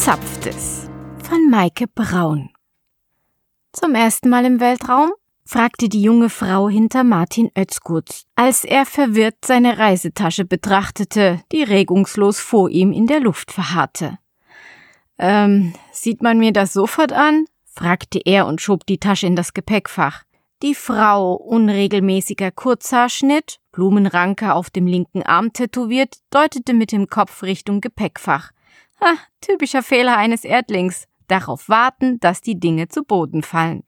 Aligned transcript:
Gezapftes 0.00 0.88
von 1.22 1.50
Maike 1.50 1.86
Braun. 1.86 2.48
Zum 3.70 3.94
ersten 3.94 4.30
Mal 4.30 4.46
im 4.46 4.58
Weltraum? 4.58 5.12
fragte 5.44 5.90
die 5.90 6.00
junge 6.00 6.30
Frau 6.30 6.70
hinter 6.70 7.04
Martin 7.04 7.50
Oetzgutz, 7.54 8.24
als 8.34 8.64
er 8.64 8.86
verwirrt 8.86 9.44
seine 9.44 9.76
Reisetasche 9.76 10.46
betrachtete, 10.46 11.42
die 11.52 11.64
regungslos 11.64 12.40
vor 12.40 12.70
ihm 12.70 12.92
in 12.92 13.08
der 13.08 13.20
Luft 13.20 13.52
verharrte. 13.52 14.18
Ähm, 15.18 15.74
sieht 15.92 16.22
man 16.22 16.38
mir 16.38 16.54
das 16.54 16.72
sofort 16.72 17.12
an? 17.12 17.44
fragte 17.66 18.20
er 18.24 18.46
und 18.46 18.62
schob 18.62 18.86
die 18.86 19.00
Tasche 19.00 19.26
in 19.26 19.36
das 19.36 19.52
Gepäckfach. 19.52 20.22
Die 20.62 20.74
Frau, 20.74 21.34
unregelmäßiger 21.34 22.52
Kurzhaarschnitt, 22.52 23.58
Blumenranke 23.70 24.54
auf 24.54 24.70
dem 24.70 24.86
linken 24.86 25.22
Arm 25.22 25.52
tätowiert, 25.52 26.20
deutete 26.30 26.72
mit 26.72 26.90
dem 26.90 27.08
Kopf 27.08 27.42
Richtung 27.42 27.82
Gepäckfach. 27.82 28.52
Ha, 29.00 29.14
typischer 29.40 29.82
Fehler 29.82 30.16
eines 30.16 30.44
Erdlings. 30.44 31.06
Darauf 31.28 31.68
warten, 31.68 32.18
dass 32.20 32.40
die 32.40 32.58
Dinge 32.58 32.88
zu 32.88 33.04
Boden 33.04 33.42
fallen. 33.42 33.84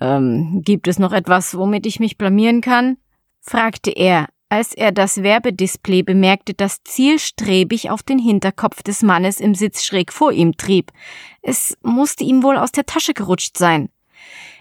Ähm, 0.00 0.62
gibt 0.64 0.88
es 0.88 0.98
noch 0.98 1.12
etwas, 1.12 1.56
womit 1.56 1.86
ich 1.86 2.00
mich 2.00 2.18
blamieren 2.18 2.60
kann? 2.60 2.98
fragte 3.40 3.90
er, 3.90 4.28
als 4.48 4.74
er 4.74 4.92
das 4.92 5.22
Werbedisplay 5.22 6.02
bemerkte, 6.02 6.52
das 6.52 6.82
zielstrebig 6.84 7.90
auf 7.90 8.02
den 8.02 8.18
Hinterkopf 8.18 8.82
des 8.82 9.02
Mannes 9.02 9.40
im 9.40 9.54
Sitz 9.54 9.82
schräg 9.84 10.12
vor 10.12 10.32
ihm 10.32 10.56
trieb. 10.56 10.92
Es 11.40 11.78
musste 11.82 12.24
ihm 12.24 12.42
wohl 12.42 12.58
aus 12.58 12.70
der 12.72 12.84
Tasche 12.84 13.14
gerutscht 13.14 13.56
sein. 13.56 13.88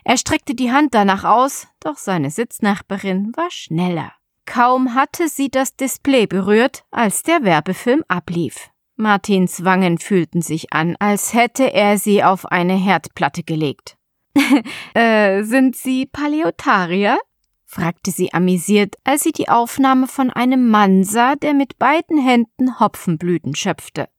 Er 0.03 0.17
streckte 0.17 0.55
die 0.55 0.71
Hand 0.71 0.93
danach 0.93 1.25
aus, 1.25 1.67
doch 1.79 1.97
seine 1.97 2.29
Sitznachbarin 2.31 3.33
war 3.35 3.51
schneller. 3.51 4.13
Kaum 4.45 4.95
hatte 4.95 5.27
sie 5.27 5.49
das 5.49 5.75
Display 5.75 6.25
berührt, 6.25 6.83
als 6.91 7.23
der 7.23 7.43
Werbefilm 7.43 8.03
ablief. 8.07 8.69
Martins 9.01 9.65
Wangen 9.65 9.97
fühlten 9.97 10.41
sich 10.41 10.71
an, 10.71 10.95
als 10.99 11.33
hätte 11.33 11.73
er 11.73 11.97
sie 11.97 12.23
auf 12.23 12.45
eine 12.45 12.75
Herdplatte 12.75 13.43
gelegt. 13.43 13.97
äh, 14.93 15.43
sind 15.43 15.75
Sie 15.75 16.05
Paläotarier? 16.05 17.17
fragte 17.65 18.11
sie 18.11 18.33
amüsiert, 18.33 18.95
als 19.05 19.23
sie 19.23 19.31
die 19.31 19.47
Aufnahme 19.47 20.07
von 20.07 20.29
einem 20.29 20.69
Mann 20.69 21.05
sah, 21.05 21.35
der 21.35 21.53
mit 21.53 21.79
beiden 21.79 22.17
Händen 22.17 22.79
Hopfenblüten 22.79 23.55
schöpfte. 23.55 24.09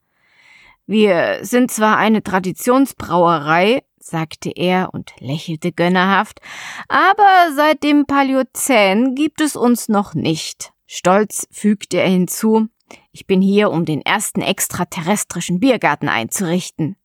Wir 0.86 1.40
sind 1.42 1.70
zwar 1.70 1.98
eine 1.98 2.22
Traditionsbrauerei, 2.22 3.82
sagte 3.98 4.50
er 4.50 4.94
und 4.94 5.12
lächelte 5.18 5.70
gönnerhaft, 5.70 6.40
aber 6.88 7.54
seit 7.54 7.82
dem 7.82 8.06
Paläozän 8.06 9.14
gibt 9.14 9.42
es 9.42 9.54
uns 9.54 9.88
noch 9.88 10.14
nicht. 10.14 10.72
Stolz 10.86 11.46
fügte 11.50 11.98
er 11.98 12.08
hinzu, 12.08 12.68
ich 13.12 13.26
bin 13.26 13.40
hier, 13.40 13.70
um 13.70 13.84
den 13.84 14.02
ersten 14.02 14.40
extraterrestrischen 14.40 15.60
Biergarten 15.60 16.08
einzurichten. 16.08 16.96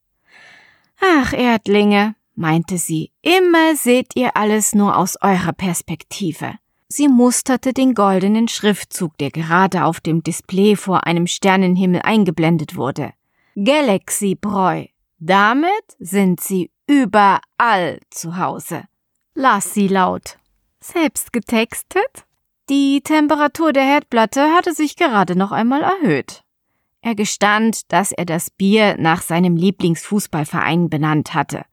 Ach, 1.00 1.34
Erdlinge, 1.34 2.16
meinte 2.36 2.78
sie, 2.78 3.12
immer 3.22 3.76
seht 3.76 4.16
ihr 4.16 4.36
alles 4.38 4.74
nur 4.74 4.98
aus 4.98 5.18
eurer 5.22 5.54
Perspektive. 5.54 6.54
Sie 6.90 7.08
musterte 7.08 7.74
den 7.74 7.94
goldenen 7.94 8.48
Schriftzug, 8.48 9.18
der 9.18 9.30
gerade 9.30 9.84
auf 9.84 10.00
dem 10.00 10.24
Display 10.24 10.76
vor 10.76 11.06
einem 11.06 11.28
Sternenhimmel 11.28 12.02
eingeblendet 12.04 12.76
wurde. 12.76 13.14
Galaxy 13.56 14.36
Bräu. 14.36 14.86
Damit 15.20 15.98
sind 16.00 16.40
sie 16.40 16.72
überall 16.88 18.00
zu 18.10 18.38
Hause. 18.38 18.84
Las 19.34 19.74
sie 19.74 19.88
laut. 19.88 20.38
Selbst 20.80 21.34
getextet? 21.34 22.27
Die 22.70 23.02
Temperatur 23.02 23.72
der 23.72 23.84
Herdplatte 23.84 24.52
hatte 24.54 24.74
sich 24.74 24.98
gerade 24.98 25.38
noch 25.38 25.52
einmal 25.52 25.82
erhöht. 25.84 26.44
Er 27.02 27.16
gestand, 27.16 27.92
dass 27.94 28.12
er 28.12 28.26
das 28.26 28.50
Bier 28.50 28.98
nach 29.00 29.22
seinem 29.22 29.56
Lieblingsfußballverein 29.56 30.90
benannt 30.90 31.34
hatte. 31.34 31.64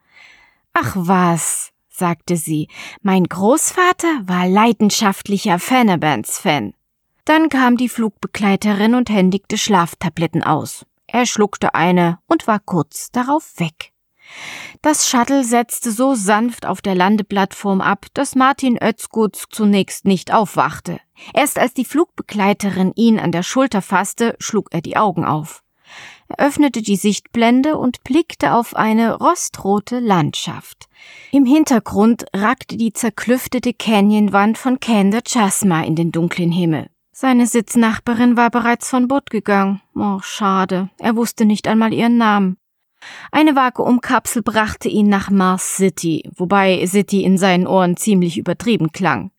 Ach 0.73 0.93
was, 0.97 1.73
sagte 1.89 2.37
sie, 2.37 2.69
mein 3.03 3.25
Großvater 3.25 4.23
war 4.27 4.47
leidenschaftlicher 4.47 5.59
Fenerbans-Fan. 5.59 6.75
Dann 7.25 7.49
kam 7.49 7.77
die 7.77 7.89
Flugbegleiterin 7.89 8.95
und 8.95 9.11
händigte 9.11 9.59
Schlaftabletten 9.59 10.45
aus. 10.45 10.87
Er 11.07 11.27
schluckte 11.27 11.75
eine 11.75 12.19
und 12.27 12.47
war 12.47 12.61
kurz 12.61 13.11
darauf 13.11 13.55
weg. 13.59 13.94
Das 14.83 15.09
Shuttle 15.09 15.45
setzte 15.45 15.91
so 15.93 16.15
sanft 16.15 16.67
auf 16.67 16.83
der 16.83 16.95
Landeplattform 16.95 17.81
ab, 17.81 18.07
dass 18.15 18.35
Martin 18.35 18.79
Oetzgutz 18.83 19.47
zunächst 19.51 20.05
nicht 20.05 20.33
aufwachte. 20.33 21.01
Erst 21.33 21.59
als 21.59 21.75
die 21.75 21.85
Flugbegleiterin 21.85 22.93
ihn 22.95 23.19
an 23.19 23.33
der 23.33 23.43
Schulter 23.43 23.83
fasste, 23.83 24.37
schlug 24.39 24.69
er 24.73 24.81
die 24.81 24.97
Augen 24.97 25.25
auf. 25.25 25.63
Er 26.29 26.47
öffnete 26.47 26.83
die 26.83 26.97
Sichtblende 26.97 27.77
und 27.77 28.03
blickte 28.05 28.55
auf 28.55 28.75
eine 28.75 29.19
rostrote 29.19 30.01
Landschaft. 30.01 30.89
Im 31.31 31.45
Hintergrund 31.45 32.25
ragte 32.35 32.77
die 32.77 32.93
zerklüftete 32.93 33.75
Canyonwand 33.75 34.59
von 34.59 34.81
Kander 34.81 35.23
Chasma 35.23 35.83
in 35.83 35.97
den 35.97 36.13
dunklen 36.13 36.51
Himmel. 36.51 36.89
Seine 37.13 37.47
Sitznachbarin 37.47 38.37
war 38.37 38.51
bereits 38.51 38.89
von 38.89 39.07
Bord 39.07 39.31
gegangen. 39.31 39.81
Oh, 39.95 40.19
schade. 40.21 40.91
Er 40.99 41.15
wusste 41.15 41.45
nicht 41.45 41.69
einmal 41.69 41.93
ihren 41.93 42.17
Namen. 42.17 42.57
Eine 43.33 43.57
Vakuumkapsel 43.57 44.43
brachte 44.43 44.89
ihn 44.89 45.09
nach 45.09 45.31
Mars 45.31 45.77
City, 45.77 46.29
wobei 46.35 46.87
City 46.87 47.25
in 47.25 47.39
seinen 47.39 47.67
Ohren 47.67 47.97
ziemlich 47.97 48.39
übertrieben 48.39 48.93
klang. 48.93 49.31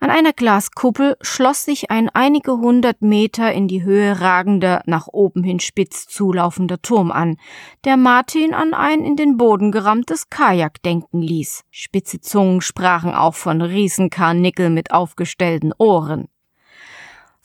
An 0.00 0.10
einer 0.10 0.32
Glaskuppel 0.32 1.16
schloss 1.20 1.64
sich 1.64 1.90
ein 1.90 2.10
einige 2.10 2.58
hundert 2.58 3.02
Meter 3.02 3.52
in 3.52 3.68
die 3.68 3.82
Höhe 3.82 4.20
ragender, 4.20 4.82
nach 4.86 5.08
oben 5.08 5.42
hin 5.42 5.60
spitz 5.60 6.06
zulaufender 6.06 6.82
Turm 6.82 7.10
an, 7.10 7.36
der 7.84 7.96
Martin 7.96 8.54
an 8.54 8.74
ein 8.74 9.00
in 9.00 9.16
den 9.16 9.36
Boden 9.36 9.72
gerammtes 9.72 10.28
Kajak 10.28 10.82
denken 10.82 11.22
ließ. 11.22 11.64
Spitze 11.70 12.20
Zungen 12.20 12.60
sprachen 12.60 13.14
auch 13.14 13.34
von 13.34 13.62
Riesenkarnickel 13.62 14.70
mit 14.70 14.92
aufgestellten 14.92 15.72
Ohren. 15.78 16.28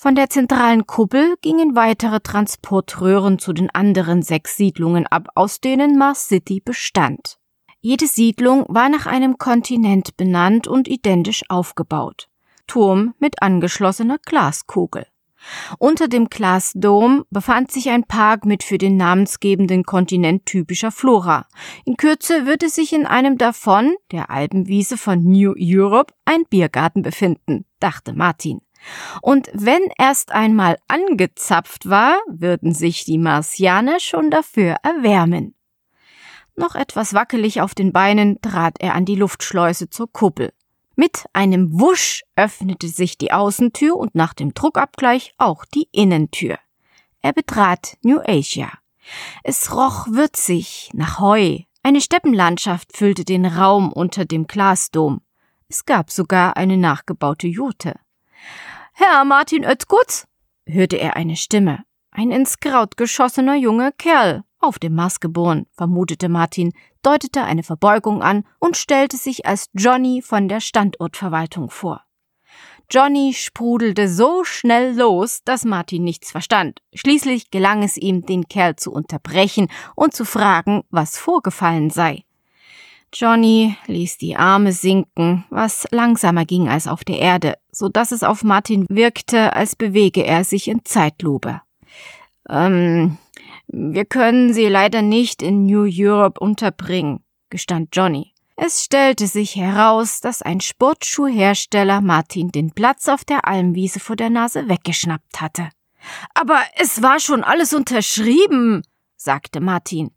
Von 0.02 0.16
der 0.16 0.30
zentralen 0.30 0.88
Kuppel 0.88 1.36
gingen 1.42 1.76
weitere 1.76 2.22
Transportröhren 2.22 3.38
zu 3.38 3.52
den 3.52 3.70
anderen 3.70 4.22
sechs 4.22 4.56
Siedlungen 4.56 5.06
ab, 5.06 5.28
aus 5.36 5.60
denen 5.60 5.98
Mars 5.98 6.30
City 6.30 6.62
bestand. 6.64 7.38
Jede 7.82 8.08
Siedlung 8.08 8.64
war 8.70 8.88
nach 8.88 9.08
einem 9.08 9.38
Kontinent 9.38 10.16
benannt 10.16 10.70
und 10.70 10.88
identisch 10.88 11.44
aufgebaut. 11.50 12.30
Turm 12.66 13.14
mit 13.20 13.42
angeschlossener 13.42 14.20
Glaskugel. 14.26 15.06
Unter 15.80 16.08
dem 16.08 16.30
Glasdom 16.30 17.26
befand 17.30 17.70
sich 17.70 17.90
ein 17.90 18.06
Park 18.06 18.46
mit 18.46 18.64
für 18.64 18.78
den 18.78 18.96
namensgebenden 18.96 19.84
Kontinent 19.84 20.46
typischer 20.46 20.92
Flora. 20.92 21.46
In 21.84 21.98
Kürze 21.98 22.46
würde 22.46 22.70
sich 22.70 22.94
in 22.94 23.06
einem 23.06 23.38
davon, 23.38 23.96
der 24.14 24.30
Alpenwiese 24.30 24.98
von 24.98 25.22
New 25.22 25.56
Europe, 25.58 26.14
ein 26.24 26.46
Biergarten 26.50 27.02
befinden, 27.02 27.66
dachte 27.82 28.14
Martin. 28.14 28.62
Und 29.22 29.50
wenn 29.54 29.82
erst 29.98 30.32
einmal 30.32 30.78
angezapft 30.88 31.90
war, 31.90 32.18
würden 32.28 32.74
sich 32.74 33.06
die 33.06 33.18
Marsianer 33.18 34.00
schon 34.00 34.32
dafür 34.32 34.78
erwärmen. 34.84 35.56
Noch 36.56 36.76
etwas 36.76 37.14
wackelig 37.14 37.62
auf 37.62 37.74
den 37.74 37.94
Beinen 37.94 38.42
trat 38.42 38.76
er 38.80 38.94
an 38.94 39.06
die 39.06 39.16
Luftschleuse 39.16 39.90
zur 39.90 40.12
Kuppel. 40.12 40.52
Mit 40.96 41.26
einem 41.32 41.80
Wusch 41.80 42.24
öffnete 42.36 42.90
sich 42.90 43.18
die 43.18 43.32
Außentür 43.32 43.96
und 43.96 44.16
nach 44.16 44.34
dem 44.34 44.54
Druckabgleich 44.54 45.34
auch 45.38 45.64
die 45.64 45.88
Innentür. 45.94 46.58
Er 47.22 47.32
betrat 47.32 47.98
New 48.02 48.20
Asia. 48.20 48.72
Es 49.44 49.74
roch 49.74 50.08
würzig 50.08 50.90
nach 50.94 51.20
Heu. 51.20 51.60
Eine 51.84 52.02
Steppenlandschaft 52.02 52.96
füllte 52.96 53.24
den 53.24 53.46
Raum 53.46 53.94
unter 53.94 54.26
dem 54.26 54.48
Glasdom. 54.48 55.22
Es 55.70 55.86
gab 55.86 56.12
sogar 56.12 56.58
eine 56.58 56.76
nachgebaute 56.76 57.48
Jute. 57.48 57.96
Herr 59.02 59.24
Martin 59.24 59.66
Oetzgutz, 59.66 60.28
hörte 60.68 60.98
er 60.98 61.16
eine 61.16 61.38
Stimme. 61.38 61.86
Ein 62.12 62.32
ins 62.32 62.60
Kraut 62.60 62.98
geschossener 62.98 63.56
junger 63.56 63.94
Kerl 63.94 64.44
auf 64.60 64.78
dem 64.78 64.94
Mars 64.94 65.22
geboren, 65.22 65.68
vermutete 65.72 66.28
Martin, 66.28 66.74
deutete 67.02 67.46
eine 67.46 67.64
Verbeugung 67.64 68.22
an 68.22 68.44
und 68.60 68.76
stellte 68.76 69.16
sich 69.16 69.46
als 69.46 69.70
Johnny 69.74 70.22
von 70.22 70.50
der 70.50 70.60
Standortverwaltung 70.60 71.70
vor. 71.70 72.04
Johnny 72.92 73.34
sprudelte 73.34 74.10
so 74.10 74.44
schnell 74.44 74.98
los, 74.98 75.44
dass 75.46 75.64
Martin 75.64 76.04
nichts 76.04 76.32
verstand. 76.32 76.82
Schließlich 76.94 77.52
gelang 77.52 77.84
es 77.84 77.96
ihm, 77.96 78.26
den 78.26 78.50
Kerl 78.50 78.76
zu 78.76 78.92
unterbrechen 78.92 79.70
und 79.96 80.14
zu 80.14 80.26
fragen, 80.26 80.84
was 80.90 81.18
vorgefallen 81.18 81.90
sei. 81.90 82.26
Johnny 83.14 83.76
ließ 83.88 84.18
die 84.18 84.36
Arme 84.36 84.72
sinken, 84.72 85.46
was 85.50 85.88
langsamer 85.92 86.46
ging 86.46 86.70
als 86.70 86.88
auf 86.88 87.04
der 87.04 87.20
Erde, 87.20 87.56
so 87.72 87.90
dass 87.90 88.12
es 88.12 88.24
auf 88.24 88.44
Martin 88.44 88.86
wirkte, 88.90 89.54
als 89.54 89.76
bewege 89.76 90.24
er 90.26 90.44
sich 90.44 90.68
in 90.68 90.86
Zeitlupe. 90.86 91.62
Ähm, 92.48 93.18
wir 93.68 94.06
können 94.06 94.54
sie 94.54 94.68
leider 94.68 95.02
nicht 95.02 95.42
in 95.42 95.66
New 95.66 95.88
Europe 95.90 96.40
unterbringen, 96.40 97.24
gestand 97.50 97.90
Johnny. 97.94 98.34
Es 98.56 98.84
stellte 98.84 99.28
sich 99.28 99.56
heraus, 99.56 100.20
dass 100.20 100.42
ein 100.42 100.60
Sportschuhhersteller 100.60 102.02
Martin 102.02 102.50
den 102.50 102.72
Platz 102.72 103.08
auf 103.08 103.24
der 103.24 103.48
Almwiese 103.48 104.00
vor 104.02 104.18
der 104.18 104.30
Nase 104.30 104.68
weggeschnappt 104.68 105.40
hatte. 105.40 105.70
Aber 106.34 106.60
es 106.76 107.02
war 107.02 107.20
schon 107.20 107.44
alles 107.44 107.74
unterschrieben, 107.74 108.82
sagte 109.16 109.62
Martin. 109.62 110.12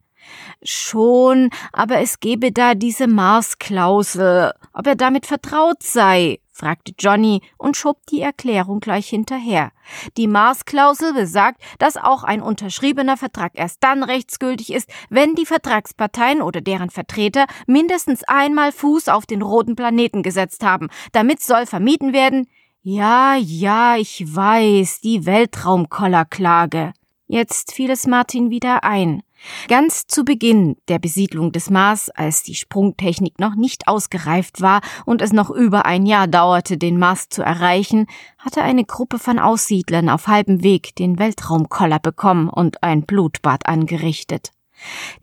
Schon, 0.63 1.51
aber 1.73 2.01
es 2.01 2.21
gebe 2.21 2.53
da 2.53 2.75
diese 2.75 3.07
Mars-Klausel, 3.07 4.53
ob 4.73 4.87
er 4.87 4.97
damit 4.97 5.27
vertraut 5.27 5.83
sei, 5.83 6.39
fragte 6.53 6.93
Johnny 6.99 7.41
und 7.59 7.77
schob 7.77 7.99
die 8.07 8.21
Erklärung 8.21 8.81
gleich 8.81 9.09
hinterher. 9.09 9.73
Die 10.17 10.29
Mars-Klausel 10.29 11.15
besagt, 11.15 11.61
dass 11.79 11.97
auch 11.97 12.23
ein 12.23 12.43
unterschriebener 12.43 13.17
Vertrag 13.17 13.53
erst 13.55 13.79
dann 13.83 14.03
rechtsgültig 14.05 14.73
ist, 14.73 14.89
wenn 15.11 15.35
die 15.35 15.47
Vertragsparteien 15.47 16.43
oder 16.43 16.61
deren 16.61 16.91
Vertreter 16.91 17.47
mindestens 17.67 18.23
einmal 18.25 18.71
Fuß 18.71 19.09
auf 19.09 19.27
den 19.27 19.43
roten 19.43 19.75
Planeten 19.75 20.23
gesetzt 20.23 20.63
haben. 20.63 20.89
Damit 21.13 21.43
soll 21.43 21.67
vermieden 21.67 22.13
werden, 22.13 22.47
ja, 22.85 23.37
ja, 23.37 23.97
ich 23.97 24.25
weiß, 24.27 25.01
die 25.03 25.25
Weltraumkollerklage. 25.25 26.93
Jetzt 27.29 27.73
fiel 27.73 27.91
es 27.91 28.07
Martin 28.07 28.51
wieder 28.51 28.85
ein. 28.85 29.23
Ganz 29.69 30.07
zu 30.07 30.25
Beginn 30.25 30.77
der 30.89 30.99
Besiedlung 30.99 31.53
des 31.53 31.71
Mars, 31.71 32.11
als 32.11 32.43
die 32.43 32.55
Sprungtechnik 32.55 33.39
noch 33.39 33.55
nicht 33.55 33.89
ausgereift 33.89 34.61
war 34.61 34.81
und 35.05 35.23
es 35.23 35.33
noch 35.33 35.51
über 35.51 35.87
ein 35.87 36.07
Jahr 36.07 36.27
dauerte, 36.27 36.79
den 36.79 36.99
Mars 36.99 37.29
zu 37.29 37.43
erreichen, 37.43 38.07
hatte 38.39 38.63
eine 38.63 38.85
Gruppe 38.85 39.19
von 39.19 39.39
Aussiedlern 39.39 40.09
auf 40.09 40.27
halbem 40.27 40.63
Weg 40.63 40.95
den 40.97 41.19
Weltraumkoller 41.19 41.99
bekommen 41.99 42.49
und 42.49 42.83
ein 42.83 43.03
Blutbad 43.03 43.67
angerichtet. 43.67 44.53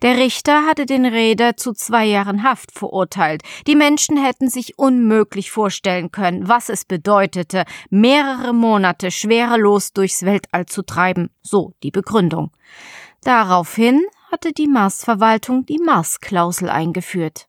Der 0.02 0.16
Richter 0.16 0.66
hatte 0.66 0.86
den 0.86 1.04
Räder 1.04 1.56
zu 1.56 1.72
zwei 1.72 2.06
Jahren 2.06 2.42
Haft 2.42 2.72
verurteilt. 2.72 3.42
Die 3.66 3.76
Menschen 3.76 4.16
hätten 4.22 4.48
sich 4.48 4.78
unmöglich 4.78 5.50
vorstellen 5.50 6.10
können, 6.10 6.48
was 6.48 6.68
es 6.68 6.84
bedeutete, 6.84 7.64
mehrere 7.90 8.52
Monate 8.52 9.10
schwerelos 9.10 9.92
durchs 9.92 10.24
Weltall 10.24 10.66
zu 10.66 10.82
treiben, 10.82 11.30
so 11.42 11.74
die 11.82 11.90
Begründung. 11.90 12.52
Daraufhin 13.22 14.02
hatte 14.30 14.52
die 14.52 14.68
Marsverwaltung 14.68 15.66
die 15.66 15.78
Marsklausel 15.78 16.70
eingeführt. 16.70 17.48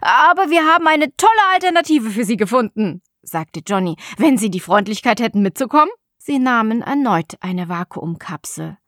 Aber 0.00 0.50
wir 0.50 0.64
haben 0.66 0.86
eine 0.86 1.14
tolle 1.16 1.30
Alternative 1.52 2.10
für 2.10 2.24
Sie 2.24 2.36
gefunden, 2.36 3.02
sagte 3.22 3.60
Johnny, 3.66 3.96
wenn 4.16 4.38
Sie 4.38 4.50
die 4.50 4.60
Freundlichkeit 4.60 5.20
hätten 5.20 5.42
mitzukommen. 5.42 5.90
Sie 6.16 6.38
nahmen 6.38 6.82
erneut 6.82 7.36
eine 7.40 7.68
Vakuumkapsel. 7.68 8.78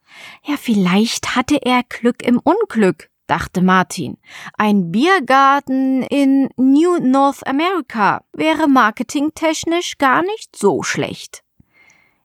Ja, 0.44 0.56
vielleicht 0.56 1.36
hatte 1.36 1.58
er 1.62 1.82
Glück 1.88 2.22
im 2.22 2.40
Unglück, 2.40 3.10
dachte 3.26 3.62
Martin. 3.62 4.18
Ein 4.58 4.90
Biergarten 4.90 6.02
in 6.02 6.48
New 6.56 6.98
North 6.98 7.46
America 7.46 8.24
wäre 8.32 8.68
marketingtechnisch 8.68 9.98
gar 9.98 10.22
nicht 10.22 10.56
so 10.56 10.82
schlecht. 10.82 11.44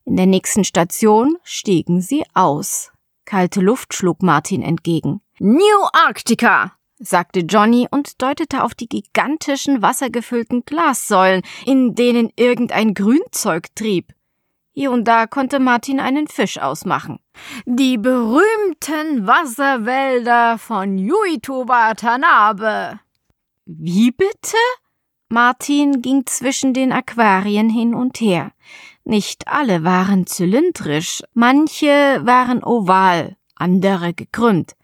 In 0.03 0.17
der 0.17 0.25
nächsten 0.25 0.63
Station 0.63 1.37
stiegen 1.43 2.01
sie 2.01 2.23
aus. 2.33 2.91
Kalte 3.25 3.61
Luft 3.61 3.93
schlug 3.93 4.21
Martin 4.21 4.61
entgegen. 4.61 5.21
New 5.39 5.83
Arctica! 5.93 6.73
sagte 6.97 7.41
Johnny 7.41 7.87
und 7.91 8.21
deutete 8.21 8.63
auf 8.63 8.73
die 8.73 8.87
gigantischen 8.87 9.81
wassergefüllten 9.81 10.63
Glassäulen, 10.65 11.41
in 11.65 11.95
denen 11.95 12.31
irgendein 12.35 12.93
Grünzeug 12.93 13.75
trieb. 13.75 14.13
Hier 14.71 14.91
und 14.91 15.05
da 15.05 15.25
konnte 15.25 15.59
Martin 15.59 15.99
einen 15.99 16.27
Fisch 16.27 16.57
ausmachen. 16.57 17.19
Die 17.65 17.97
berühmten 17.97 19.25
Wasserwälder 19.25 20.57
von 20.57 20.97
Yuito 20.97 21.67
Watanabe. 21.67 22.99
Wie 23.65 24.11
bitte? 24.11 24.57
Martin 25.29 26.01
ging 26.01 26.25
zwischen 26.25 26.73
den 26.73 26.91
Aquarien 26.91 27.69
hin 27.69 27.95
und 27.95 28.19
her. 28.19 28.51
Nicht 29.07 29.47
alle 29.47 29.83
waren 29.83 30.25
zylindrisch, 30.25 31.21
manche 31.35 32.21
waren 32.23 32.63
oval, 32.63 33.37
andere 33.55 34.15
gekrümmt. 34.15 34.75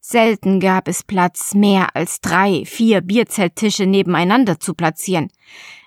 Selten 0.00 0.58
gab 0.58 0.88
es 0.88 1.04
Platz, 1.04 1.54
mehr 1.54 1.94
als 1.94 2.20
drei, 2.20 2.64
vier 2.64 3.02
Bierzelttische 3.02 3.86
nebeneinander 3.86 4.58
zu 4.58 4.74
platzieren. 4.74 5.30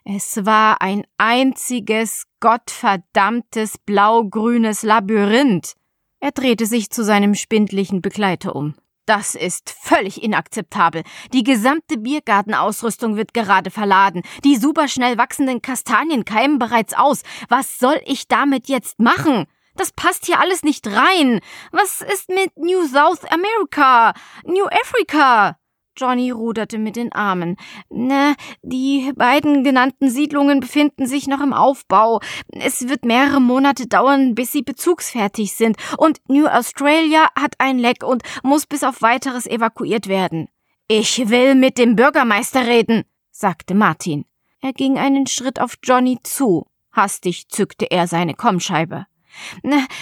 Es 0.06 0.46
war 0.46 0.82
ein 0.82 1.04
einziges, 1.18 2.28
gottverdammtes, 2.40 3.78
blau-grünes 3.86 4.84
Labyrinth. 4.84 5.74
Er 6.22 6.32
drehte 6.32 6.68
sich 6.68 6.92
zu 6.92 7.04
seinem 7.04 7.36
spindlichen 7.36 8.02
Begleiter 8.02 8.56
um. 8.56 8.76
Das 9.06 9.36
ist 9.36 9.75
völlig 9.81 10.21
inakzeptabel. 10.24 11.03
Die 11.33 11.44
gesamte 11.44 11.98
Biergartenausrüstung 11.98 13.15
wird 13.15 13.33
gerade 13.33 13.71
verladen. 13.71 14.21
Die 14.44 14.57
superschnell 14.57 15.18
wachsenden 15.18 15.62
Kastanien 15.62 16.24
keimen 16.24 16.59
bereits 16.59 16.94
aus. 16.94 17.24
Was 17.50 17.80
soll 17.80 18.00
ich 18.06 18.27
damit 18.27 18.68
jetzt 18.68 19.00
machen? 19.00 19.48
Das 19.75 19.92
passt 19.92 20.25
hier 20.25 20.39
alles 20.39 20.63
nicht 20.63 20.86
rein. 20.88 21.39
Was 21.71 22.01
ist 22.01 22.30
mit 22.30 22.56
New 22.57 22.86
South 22.88 23.24
America? 23.25 24.13
New 24.45 24.65
Africa? 24.65 25.57
Johnny 25.98 26.32
ruderte 26.32 26.78
mit 26.78 26.96
den 26.96 27.12
Armen. 27.12 27.58
Na, 27.90 28.36
die 28.62 29.12
beiden 29.16 29.64
genannten 29.64 30.10
Siedlungen 30.10 30.60
befinden 30.60 31.06
sich 31.06 31.28
noch 31.28 31.42
im 31.42 31.54
Aufbau. 31.54 32.20
Es 32.52 32.88
wird 32.88 33.06
mehrere 33.06 33.42
Monate 33.42 33.88
dauern, 33.88 34.36
bis 34.36 34.52
sie 34.52 34.62
bezugsfertig 34.62 35.54
sind. 35.54 35.78
Und 35.98 36.20
New 36.28 36.48
Australia 36.48 37.28
hat 37.36 37.56
ein 37.60 37.80
Leck 37.80 38.04
und 38.04 38.24
muss 38.44 38.66
bis 38.66 38.84
auf 38.84 39.02
weiteres 39.02 39.46
evakuiert 39.46 40.08
werden. 40.08 40.48
Ich 40.88 41.30
will 41.30 41.56
mit 41.56 41.78
dem 41.78 41.96
Bürgermeister 41.96 42.68
reden, 42.68 43.04
sagte 43.32 43.76
Martin. 43.76 44.26
Er 44.62 44.74
ging 44.74 44.98
einen 44.98 45.26
Schritt 45.26 45.60
auf 45.60 45.76
Johnny 45.84 46.20
zu. 46.24 46.68
Hastig 46.92 47.48
zückte 47.50 47.90
er 47.90 48.08
seine 48.08 48.34
Kommscheibe. 48.34 49.06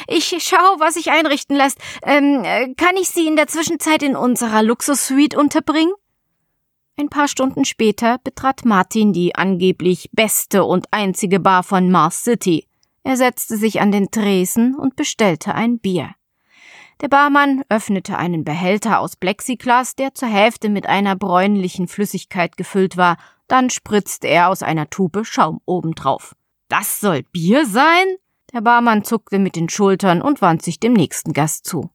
Ich 0.08 0.36
schau, 0.40 0.80
was 0.80 0.96
sich 0.96 1.12
einrichten 1.12 1.56
lässt. 1.56 1.78
Ähm, 2.04 2.44
kann 2.78 2.98
ich 2.98 3.10
Sie 3.10 3.28
in 3.28 3.36
der 3.36 3.48
Zwischenzeit 3.48 4.04
in 4.04 4.16
unserer 4.16 4.64
Luxussuite 4.64 5.38
unterbringen? 5.38 5.94
Ein 6.98 7.10
paar 7.10 7.28
Stunden 7.28 7.64
später 7.64 8.18
betrat 8.18 8.66
Martin 8.66 9.14
die 9.14 9.36
angeblich 9.36 10.10
beste 10.12 10.66
und 10.66 10.88
einzige 10.92 11.40
Bar 11.40 11.64
von 11.64 11.90
Mars 11.90 12.24
City. 12.24 12.68
Er 13.04 13.16
setzte 13.16 13.56
sich 13.56 13.80
an 13.80 13.92
den 13.92 14.12
Tresen 14.12 14.76
und 14.76 14.96
bestellte 14.98 15.56
ein 15.56 15.80
Bier. 15.80 16.12
Der 17.02 17.08
Barmann 17.08 17.64
öffnete 17.70 18.18
einen 18.18 18.44
Behälter 18.44 19.00
aus 19.00 19.16
Plexiglas, 19.16 19.96
der 19.96 20.14
zur 20.14 20.28
Hälfte 20.28 20.68
mit 20.68 20.88
einer 20.88 21.16
bräunlichen 21.16 21.88
Flüssigkeit 21.88 22.58
gefüllt 22.58 22.98
war, 22.98 23.16
dann 23.48 23.70
spritzte 23.70 24.28
er 24.28 24.50
aus 24.50 24.62
einer 24.62 24.90
Tube 24.90 25.22
Schaum 25.24 25.62
obendrauf. 25.66 26.36
Das 26.68 27.00
soll 27.00 27.24
Bier 27.32 27.66
sein? 27.66 28.06
Der 28.54 28.62
Barmann 28.62 29.04
zuckte 29.04 29.40
mit 29.40 29.56
den 29.56 29.70
Schultern 29.70 30.22
und 30.22 30.42
wandte 30.42 30.66
sich 30.66 30.80
dem 30.80 30.94
nächsten 30.94 31.34
Gast 31.34 31.66
zu. 31.66 31.90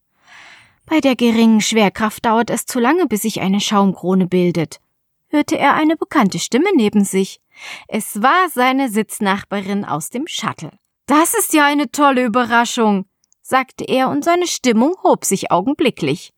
Bei 0.86 1.00
der 1.00 1.16
geringen 1.16 1.60
Schwerkraft 1.60 2.24
dauert 2.26 2.50
es 2.50 2.66
zu 2.66 2.78
lange, 2.78 3.06
bis 3.06 3.22
sich 3.22 3.40
eine 3.40 3.60
Schaumkrone 3.60 4.26
bildet, 4.26 4.80
hörte 5.28 5.58
er 5.58 5.74
eine 5.74 5.96
bekannte 5.96 6.38
Stimme 6.38 6.68
neben 6.74 7.04
sich. 7.04 7.40
Es 7.88 8.22
war 8.22 8.48
seine 8.52 8.88
Sitznachbarin 8.88 9.84
aus 9.84 10.10
dem 10.10 10.26
Shuttle. 10.26 10.70
Das 11.06 11.34
ist 11.34 11.52
ja 11.52 11.66
eine 11.66 11.90
tolle 11.90 12.24
Überraschung, 12.24 13.06
sagte 13.42 13.84
er, 13.84 14.08
und 14.08 14.24
seine 14.24 14.46
Stimmung 14.46 14.94
hob 15.02 15.24
sich 15.24 15.50
augenblicklich. 15.50 16.32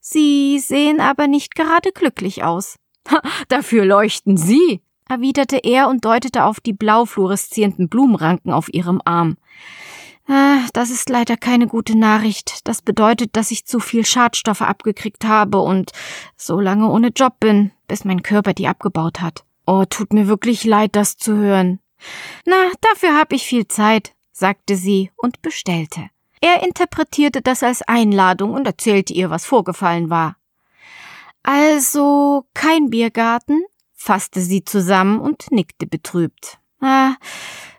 Sie 0.00 0.58
sehen 0.58 1.00
aber 1.00 1.26
nicht 1.26 1.54
gerade 1.54 1.92
glücklich 1.92 2.44
aus. 2.44 2.76
Dafür 3.48 3.84
leuchten 3.84 4.36
Sie, 4.36 4.82
erwiderte 5.08 5.58
er 5.58 5.88
und 5.88 6.04
deutete 6.04 6.44
auf 6.44 6.60
die 6.60 6.72
blau 6.72 7.04
fluoreszierenden 7.04 7.88
Blumenranken 7.88 8.52
auf 8.52 8.72
ihrem 8.72 9.00
Arm. 9.04 9.36
Ah, 10.28 10.66
das 10.72 10.90
ist 10.90 11.08
leider 11.08 11.36
keine 11.36 11.68
gute 11.68 11.96
Nachricht. 11.96 12.60
Das 12.64 12.82
bedeutet, 12.82 13.36
dass 13.36 13.52
ich 13.52 13.64
zu 13.64 13.78
viel 13.78 14.04
Schadstoffe 14.04 14.62
abgekriegt 14.62 15.24
habe 15.24 15.60
und 15.60 15.92
so 16.36 16.60
lange 16.60 16.88
ohne 16.88 17.08
Job 17.08 17.38
bin, 17.38 17.70
bis 17.86 18.04
mein 18.04 18.22
Körper 18.22 18.52
die 18.52 18.66
abgebaut 18.66 19.20
hat. 19.20 19.44
Oh, 19.66 19.84
tut 19.84 20.12
mir 20.12 20.26
wirklich 20.26 20.64
leid, 20.64 20.96
das 20.96 21.16
zu 21.16 21.36
hören. 21.36 21.78
Na, 22.44 22.56
dafür 22.80 23.16
hab 23.16 23.32
ich 23.32 23.44
viel 23.44 23.68
Zeit, 23.68 24.14
sagte 24.32 24.76
sie 24.76 25.10
und 25.16 25.42
bestellte. 25.42 26.10
Er 26.40 26.62
interpretierte 26.62 27.40
das 27.40 27.62
als 27.62 27.82
Einladung 27.82 28.52
und 28.52 28.66
erzählte 28.66 29.12
ihr, 29.12 29.30
was 29.30 29.46
vorgefallen 29.46 30.10
war. 30.10 30.36
Also 31.42 32.44
kein 32.54 32.90
Biergarten, 32.90 33.64
fasste 34.06 34.40
sie 34.40 34.64
zusammen 34.64 35.20
und 35.20 35.50
nickte 35.50 35.86
betrübt. 35.86 36.58
Ah, 36.80 37.16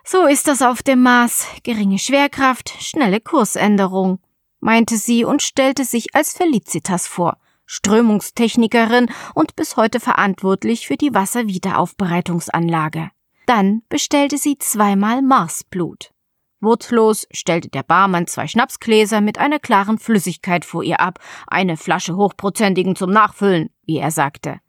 so 0.04 0.26
ist 0.26 0.46
das 0.46 0.60
auf 0.62 0.82
dem 0.82 1.02
Mars. 1.02 1.46
Geringe 1.62 1.98
Schwerkraft, 1.98 2.70
schnelle 2.80 3.20
Kursänderung, 3.20 4.20
meinte 4.60 4.98
sie 4.98 5.24
und 5.24 5.42
stellte 5.42 5.84
sich 5.84 6.14
als 6.14 6.34
Felicitas 6.34 7.06
vor, 7.06 7.38
Strömungstechnikerin 7.64 9.10
und 9.34 9.56
bis 9.56 9.76
heute 9.76 10.00
verantwortlich 10.00 10.86
für 10.86 10.96
die 10.96 11.14
Wasserwiederaufbereitungsanlage. 11.14 13.10
Dann 13.46 13.82
bestellte 13.88 14.36
sie 14.36 14.58
zweimal 14.58 15.22
Marsblut. 15.22 16.10
Wortlos 16.60 17.26
stellte 17.30 17.68
der 17.68 17.84
Barmann 17.84 18.26
zwei 18.26 18.48
Schnapsgläser 18.48 19.20
mit 19.20 19.38
einer 19.38 19.60
klaren 19.60 19.98
Flüssigkeit 19.98 20.64
vor 20.64 20.82
ihr 20.82 21.00
ab, 21.00 21.20
eine 21.46 21.76
Flasche 21.76 22.16
hochprozentigen 22.16 22.96
zum 22.96 23.10
Nachfüllen, 23.10 23.70
wie 23.84 23.98
er 23.98 24.10
sagte. 24.10 24.60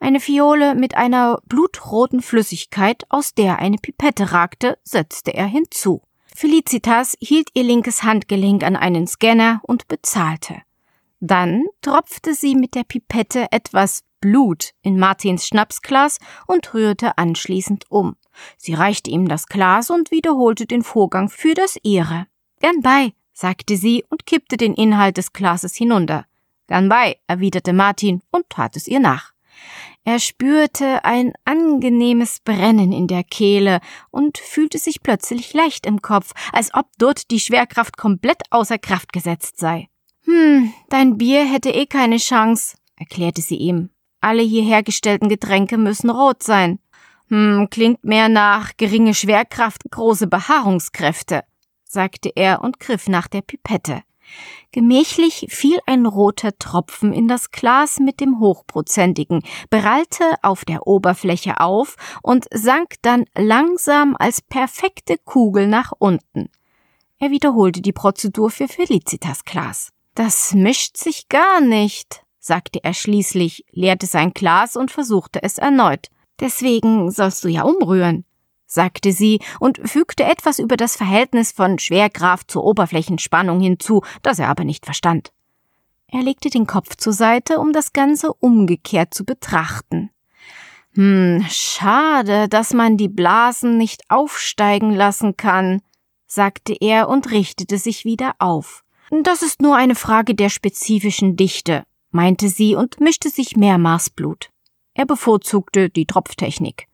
Eine 0.00 0.20
Fiole 0.20 0.74
mit 0.74 0.96
einer 0.96 1.40
blutroten 1.46 2.22
Flüssigkeit, 2.22 3.04
aus 3.08 3.34
der 3.34 3.58
eine 3.58 3.78
Pipette 3.78 4.32
ragte, 4.32 4.78
setzte 4.84 5.34
er 5.34 5.46
hinzu. 5.46 6.02
Felicitas 6.34 7.16
hielt 7.20 7.50
ihr 7.54 7.64
linkes 7.64 8.04
Handgelenk 8.04 8.62
an 8.62 8.76
einen 8.76 9.06
Scanner 9.06 9.60
und 9.64 9.88
bezahlte. 9.88 10.62
Dann 11.20 11.64
tropfte 11.82 12.34
sie 12.34 12.54
mit 12.54 12.74
der 12.74 12.84
Pipette 12.84 13.50
etwas 13.50 14.04
Blut 14.20 14.72
in 14.82 14.98
Martins 14.98 15.46
Schnapsglas 15.46 16.18
und 16.46 16.74
rührte 16.74 17.18
anschließend 17.18 17.86
um. 17.88 18.16
Sie 18.56 18.74
reichte 18.74 19.10
ihm 19.10 19.28
das 19.28 19.46
Glas 19.46 19.90
und 19.90 20.10
wiederholte 20.10 20.66
den 20.66 20.82
Vorgang 20.82 21.28
für 21.28 21.54
das 21.54 21.76
ihre. 21.82 22.26
Gern 22.60 22.82
bei, 22.82 23.12
sagte 23.32 23.76
sie 23.76 24.04
und 24.08 24.26
kippte 24.26 24.56
den 24.56 24.74
Inhalt 24.74 25.16
des 25.16 25.32
Glases 25.32 25.74
hinunter. 25.74 26.24
Gern 26.68 26.88
bei, 26.88 27.18
erwiderte 27.26 27.72
Martin 27.72 28.22
und 28.30 28.48
tat 28.48 28.76
es 28.76 28.86
ihr 28.86 29.00
nach. 29.00 29.32
Er 30.04 30.18
spürte 30.20 31.04
ein 31.04 31.32
angenehmes 31.44 32.40
Brennen 32.40 32.92
in 32.92 33.08
der 33.08 33.24
Kehle 33.24 33.80
und 34.10 34.38
fühlte 34.38 34.78
sich 34.78 35.02
plötzlich 35.02 35.52
leicht 35.52 35.84
im 35.84 36.00
Kopf, 36.00 36.32
als 36.52 36.72
ob 36.72 36.86
dort 36.98 37.30
die 37.30 37.40
Schwerkraft 37.40 37.96
komplett 37.96 38.42
außer 38.50 38.78
Kraft 38.78 39.12
gesetzt 39.12 39.58
sei. 39.58 39.88
Hm, 40.24 40.72
dein 40.88 41.18
Bier 41.18 41.44
hätte 41.44 41.70
eh 41.70 41.86
keine 41.86 42.16
Chance, 42.16 42.76
erklärte 42.96 43.42
sie 43.42 43.56
ihm. 43.56 43.90
Alle 44.20 44.42
hierher 44.42 44.82
gestellten 44.82 45.28
Getränke 45.28 45.78
müssen 45.78 46.10
rot 46.10 46.42
sein. 46.42 46.78
Hm, 47.28 47.68
klingt 47.70 48.04
mehr 48.04 48.28
nach 48.28 48.76
geringe 48.76 49.14
Schwerkraft, 49.14 49.82
große 49.90 50.26
Behaarungskräfte, 50.26 51.44
sagte 51.84 52.30
er 52.34 52.62
und 52.62 52.80
griff 52.80 53.08
nach 53.08 53.28
der 53.28 53.42
Pipette. 53.42 54.02
Gemächlich 54.70 55.46
fiel 55.48 55.78
ein 55.86 56.04
roter 56.04 56.56
Tropfen 56.58 57.12
in 57.12 57.26
das 57.26 57.50
Glas 57.50 57.98
mit 57.98 58.20
dem 58.20 58.38
hochprozentigen, 58.38 59.42
prallte 59.70 60.24
auf 60.42 60.64
der 60.64 60.86
Oberfläche 60.86 61.60
auf 61.60 61.96
und 62.22 62.46
sank 62.52 62.96
dann 63.02 63.24
langsam 63.34 64.14
als 64.18 64.42
perfekte 64.42 65.16
Kugel 65.24 65.66
nach 65.66 65.92
unten. 65.98 66.50
Er 67.18 67.30
wiederholte 67.30 67.80
die 67.80 67.92
Prozedur 67.92 68.50
für 68.50 68.68
Felicitas 68.68 69.44
Glas. 69.44 69.90
Das 70.14 70.52
mischt 70.54 70.96
sich 70.96 71.28
gar 71.28 71.60
nicht, 71.60 72.22
sagte 72.38 72.80
er 72.82 72.94
schließlich, 72.94 73.64
leerte 73.72 74.06
sein 74.06 74.32
Glas 74.32 74.76
und 74.76 74.90
versuchte 74.90 75.42
es 75.42 75.58
erneut. 75.58 76.08
Deswegen 76.40 77.10
sollst 77.10 77.42
du 77.42 77.48
ja 77.48 77.62
umrühren 77.62 78.24
sagte 78.68 79.12
sie 79.12 79.40
und 79.58 79.80
fügte 79.88 80.24
etwas 80.24 80.60
über 80.60 80.76
das 80.76 80.94
Verhältnis 80.94 81.50
von 81.50 81.80
Schwerkraft 81.80 82.50
zur 82.50 82.62
Oberflächenspannung 82.64 83.60
hinzu, 83.60 84.02
das 84.22 84.38
er 84.38 84.48
aber 84.48 84.62
nicht 84.62 84.84
verstand. 84.84 85.32
Er 86.06 86.22
legte 86.22 86.50
den 86.50 86.66
Kopf 86.66 86.96
zur 86.96 87.12
Seite, 87.12 87.58
um 87.58 87.72
das 87.72 87.92
Ganze 87.92 88.32
umgekehrt 88.32 89.12
zu 89.12 89.24
betrachten. 89.24 90.10
Hm, 90.94 91.44
schade, 91.50 92.48
dass 92.48 92.72
man 92.72 92.96
die 92.96 93.08
Blasen 93.08 93.76
nicht 93.76 94.02
aufsteigen 94.08 94.94
lassen 94.94 95.36
kann, 95.36 95.82
sagte 96.26 96.76
er 96.78 97.08
und 97.08 97.30
richtete 97.30 97.78
sich 97.78 98.04
wieder 98.04 98.34
auf. 98.38 98.84
Das 99.22 99.42
ist 99.42 99.62
nur 99.62 99.76
eine 99.76 99.94
Frage 99.94 100.34
der 100.34 100.50
spezifischen 100.50 101.36
Dichte, 101.36 101.84
meinte 102.10 102.48
sie 102.48 102.74
und 102.74 103.00
mischte 103.00 103.30
sich 103.30 103.56
mehrmals 103.56 104.10
Blut. 104.10 104.50
Er 104.94 105.06
bevorzugte 105.06 105.88
die 105.88 106.06
Tropftechnik. 106.06 106.88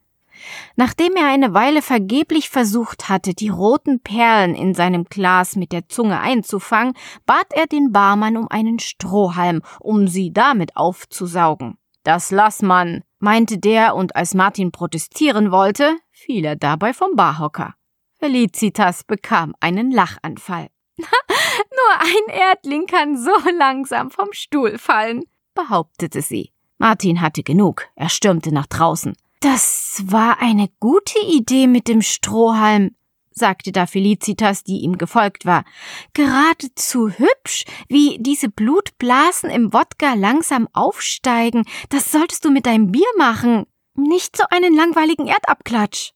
Nachdem 0.77 1.17
er 1.17 1.27
eine 1.27 1.55
Weile 1.55 1.83
vergeblich 1.83 2.51
versucht 2.51 3.09
hatte, 3.09 3.35
die 3.35 3.49
roten 3.49 4.01
Perlen 4.01 4.55
in 4.55 4.75
seinem 4.75 5.05
Glas 5.05 5.57
mit 5.57 5.73
der 5.73 5.89
Zunge 5.89 6.21
einzufangen, 6.21 6.95
bat 7.27 7.47
er 7.51 7.67
den 7.67 7.93
Barmann 7.93 8.37
um 8.37 8.49
einen 8.49 8.79
Strohhalm, 8.79 9.63
um 9.81 10.09
sie 10.09 10.33
damit 10.33 10.77
aufzusaugen. 10.77 11.79
Das 12.03 12.31
lass 12.31 12.61
man, 12.61 13.03
meinte 13.19 13.59
der, 13.59 13.95
und 13.95 14.15
als 14.15 14.35
Martin 14.35 14.73
protestieren 14.73 15.51
wollte, 15.51 15.97
fiel 16.11 16.45
er 16.45 16.57
dabei 16.57 16.93
vom 16.93 17.17
Barhocker. 17.17 17.75
Felicitas 18.19 19.05
bekam 19.05 19.55
einen 19.61 19.91
Lachanfall. 19.91 20.69
Nur 20.97 22.01
ein 22.01 22.35
Erdling 22.35 22.87
kann 22.87 23.17
so 23.17 23.33
langsam 23.59 24.11
vom 24.11 24.29
Stuhl 24.33 24.79
fallen, 24.79 25.25
behauptete 25.55 26.23
sie. 26.23 26.53
Martin 26.79 27.21
hatte 27.21 27.43
genug, 27.43 27.87
er 27.95 28.09
stürmte 28.09 28.53
nach 28.53 28.67
draußen. 28.67 29.15
Das 29.45 30.03
war 30.07 30.41
eine 30.41 30.71
gute 30.81 31.19
Idee 31.19 31.67
mit 31.67 31.87
dem 31.87 32.01
Strohhalm, 32.01 32.97
sagte 33.31 33.73
da 33.73 33.85
Felicitas, 33.85 34.65
die 34.65 34.79
ihm 34.79 34.97
gefolgt 34.97 35.45
war. 35.45 35.67
Geradezu 36.15 37.11
hübsch, 37.11 37.67
wie 37.91 38.17
diese 38.19 38.49
Blutblasen 38.49 39.51
im 39.51 39.75
Wodka 39.75 40.15
langsam 40.15 40.67
aufsteigen. 40.73 41.67
Das 41.91 42.11
solltest 42.11 42.47
du 42.47 42.51
mit 42.51 42.65
deinem 42.65 42.91
Bier 42.91 43.07
machen. 43.19 43.67
Nicht 43.93 44.35
so 44.35 44.45
einen 44.49 44.75
langweiligen 44.75 45.27
Erdabklatsch. 45.27 46.13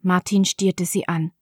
Martin 0.00 0.44
stierte 0.44 0.86
sie 0.86 1.08
an. 1.08 1.32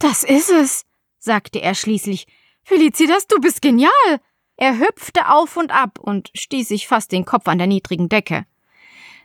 Das 0.00 0.24
ist 0.24 0.50
es, 0.50 0.84
sagte 1.20 1.60
er 1.60 1.76
schließlich. 1.76 2.26
Felicitas, 2.64 3.28
du 3.28 3.38
bist 3.38 3.62
genial. 3.62 4.20
Er 4.56 4.80
hüpfte 4.80 5.28
auf 5.28 5.56
und 5.56 5.70
ab 5.70 6.00
und 6.00 6.32
stieß 6.34 6.66
sich 6.66 6.88
fast 6.88 7.12
den 7.12 7.24
Kopf 7.24 7.46
an 7.46 7.58
der 7.58 7.68
niedrigen 7.68 8.08
Decke. 8.08 8.46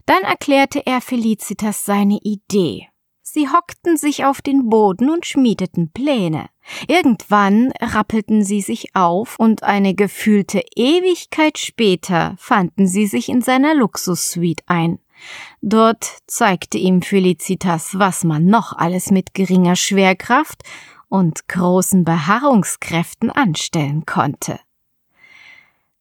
Dann 0.05 0.23
erklärte 0.23 0.85
er 0.85 1.01
Felicitas 1.01 1.85
seine 1.85 2.19
Idee. 2.21 2.87
Sie 3.21 3.49
hockten 3.49 3.97
sich 3.97 4.23
auf 4.23 4.41
den 4.41 4.69
Boden 4.69 5.09
und 5.09 5.25
schmiedeten 5.25 5.91
Pläne. 5.91 6.47
Irgendwann 6.87 7.73
rappelten 7.81 8.43
sie 8.43 8.61
sich 8.61 8.95
auf 8.95 9.37
und 9.39 9.63
eine 9.63 9.93
gefühlte 9.93 10.63
Ewigkeit 10.75 11.57
später 11.57 12.35
fanden 12.37 12.87
sie 12.87 13.07
sich 13.07 13.29
in 13.29 13.41
seiner 13.41 13.73
Luxussuite 13.73 14.63
ein. 14.67 14.99
Dort 15.61 16.19
zeigte 16.27 16.77
ihm 16.77 17.01
Felicitas, 17.01 17.97
was 17.97 18.23
man 18.23 18.45
noch 18.45 18.73
alles 18.73 19.11
mit 19.11 19.33
geringer 19.33 19.75
Schwerkraft 19.75 20.63
und 21.09 21.47
großen 21.47 22.03
Beharrungskräften 22.03 23.31
anstellen 23.31 24.05
konnte. 24.05 24.59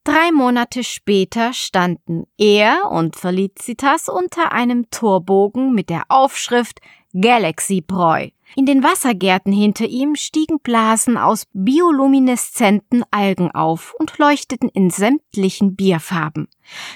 Drei 0.05 0.31
Monate 0.31 0.83
später 0.83 1.51
standen 1.51 2.27
er 2.37 2.91
und 2.91 3.15
Felicitas 3.15 4.07
unter 4.07 4.51
einem 4.51 4.91
Torbogen 4.91 5.73
mit 5.73 5.89
der 5.89 6.03
Aufschrift 6.09 6.79
Galaxy 7.19 7.81
Bräu. 7.81 8.29
In 8.55 8.67
den 8.67 8.83
Wassergärten 8.83 9.51
hinter 9.51 9.87
ihm 9.87 10.15
stiegen 10.15 10.59
Blasen 10.59 11.17
aus 11.17 11.47
biolumineszenten 11.53 13.03
Algen 13.09 13.49
auf 13.49 13.95
und 13.97 14.19
leuchteten 14.19 14.69
in 14.69 14.91
sämtlichen 14.91 15.75
Bierfarben. 15.75 16.49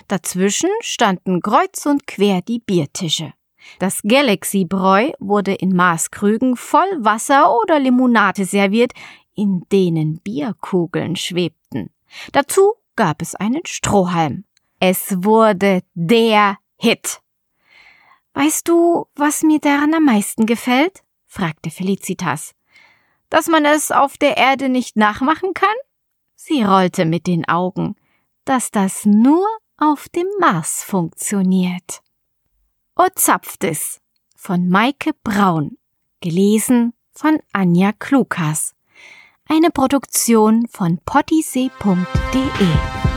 Dazwischen 0.08 0.70
standen 0.82 1.42
kreuz 1.42 1.88
und 1.88 2.06
quer 2.06 2.44
die 2.44 2.60
Biertische. 2.60 3.34
Das 3.80 4.04
Galaxy 4.04 4.66
Bräu 4.66 5.10
wurde 5.18 5.56
in 5.56 5.76
Maßkrügen 5.76 6.56
voll 6.56 7.00
Wasser 7.00 7.58
oder 7.60 7.80
Limonade 7.80 8.46
serviert, 8.46 8.92
in 9.34 9.66
denen 9.72 10.20
Bierkugeln 10.20 11.16
schwebten. 11.16 11.90
Dazu 12.32 12.74
gab 13.00 13.22
es 13.22 13.34
einen 13.34 13.66
Strohhalm. 13.66 14.44
Es 14.82 15.24
wurde 15.24 15.84
der 15.94 16.58
Hit. 16.76 17.22
Weißt 18.34 18.68
du, 18.68 19.06
was 19.16 19.42
mir 19.42 19.60
daran 19.60 19.94
am 19.94 20.04
meisten 20.04 20.46
gefällt? 20.46 21.02
fragte 21.26 21.70
Felicitas. 21.70 22.52
Dass 23.30 23.48
man 23.48 23.64
es 23.64 23.92
auf 23.92 24.18
der 24.18 24.36
Erde 24.36 24.68
nicht 24.68 24.98
nachmachen 24.98 25.54
kann? 25.54 25.78
Sie 26.36 26.62
rollte 26.62 27.06
mit 27.06 27.26
den 27.26 27.48
Augen. 27.48 27.96
Dass 28.44 28.70
das 28.70 29.06
nur 29.06 29.48
auf 29.78 30.10
dem 30.10 30.28
Mars 30.38 30.84
funktioniert. 30.84 32.02
O 32.98 33.08
Zapftes 33.16 34.02
von 34.36 34.68
Maike 34.68 35.12
Braun. 35.24 35.78
Gelesen 36.20 36.92
von 37.14 37.40
Anja 37.54 37.94
Klukas 37.94 38.76
eine 39.50 39.72
Produktion 39.72 40.68
von 40.70 41.00
pottysee.de 41.04 43.09